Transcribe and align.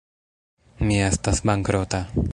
Mi 0.87 0.97
estas 1.09 1.43
bankrota. 1.51 2.05